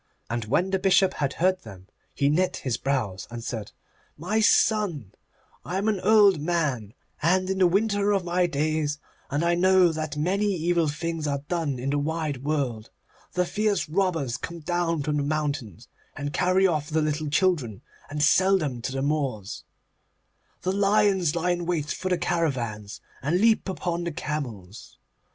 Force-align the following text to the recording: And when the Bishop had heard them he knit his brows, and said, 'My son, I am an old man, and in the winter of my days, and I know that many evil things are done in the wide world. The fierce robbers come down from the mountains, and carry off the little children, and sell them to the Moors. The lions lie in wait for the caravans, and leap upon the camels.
And 0.31 0.45
when 0.45 0.71
the 0.71 0.79
Bishop 0.79 1.13
had 1.13 1.33
heard 1.33 1.61
them 1.61 1.85
he 2.15 2.27
knit 2.27 2.57
his 2.63 2.75
brows, 2.75 3.27
and 3.29 3.43
said, 3.43 3.71
'My 4.17 4.39
son, 4.39 5.11
I 5.63 5.77
am 5.77 5.87
an 5.87 5.99
old 5.99 6.39
man, 6.41 6.95
and 7.21 7.47
in 7.51 7.59
the 7.59 7.67
winter 7.67 8.11
of 8.11 8.23
my 8.23 8.47
days, 8.47 8.97
and 9.29 9.45
I 9.45 9.53
know 9.53 9.91
that 9.91 10.17
many 10.17 10.47
evil 10.55 10.87
things 10.87 11.27
are 11.27 11.43
done 11.47 11.77
in 11.77 11.91
the 11.91 11.99
wide 11.99 12.43
world. 12.43 12.89
The 13.33 13.45
fierce 13.45 13.87
robbers 13.87 14.37
come 14.37 14.61
down 14.61 15.03
from 15.03 15.17
the 15.17 15.23
mountains, 15.23 15.87
and 16.17 16.33
carry 16.33 16.65
off 16.65 16.89
the 16.89 17.03
little 17.03 17.29
children, 17.29 17.83
and 18.09 18.23
sell 18.23 18.57
them 18.57 18.81
to 18.81 18.91
the 18.91 19.03
Moors. 19.03 19.65
The 20.63 20.71
lions 20.71 21.35
lie 21.35 21.51
in 21.51 21.67
wait 21.67 21.91
for 21.91 22.09
the 22.09 22.17
caravans, 22.17 23.01
and 23.21 23.37
leap 23.39 23.69
upon 23.69 24.05
the 24.05 24.11
camels. 24.11 24.97